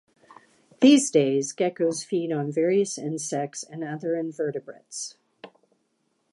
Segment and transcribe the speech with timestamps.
[0.79, 5.15] These day geckos fed on various insects and other invertebrates.